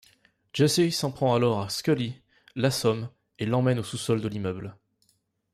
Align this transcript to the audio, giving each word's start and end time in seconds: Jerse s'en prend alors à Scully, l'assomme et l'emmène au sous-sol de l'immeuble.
Jerse 0.53 0.89
s'en 0.89 1.11
prend 1.11 1.35
alors 1.35 1.61
à 1.61 1.69
Scully, 1.69 2.19
l'assomme 2.55 3.11
et 3.37 3.45
l'emmène 3.45 3.77
au 3.77 3.83
sous-sol 3.83 4.19
de 4.19 4.27
l'immeuble. 4.27 4.75